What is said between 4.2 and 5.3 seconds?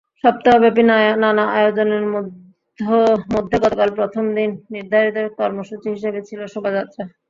দিন নির্ধারিত